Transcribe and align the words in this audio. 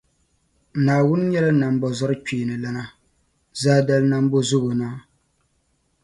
Naawuni 0.85 1.23
nyɛla 1.31 1.51
Nambɔzɔrikpeeni 1.53 2.55
lana, 2.63 2.83
Zaadali 3.61 4.07
Nambɔzobonaa. 4.09 4.95